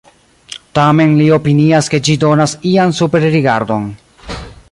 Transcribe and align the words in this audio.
Tamen 0.77 1.11
li 1.19 1.27
opinias 1.37 1.91
ke 1.95 2.01
ĝi 2.09 2.17
donas 2.25 2.57
ian 2.71 2.97
superrigardon. 3.03 3.89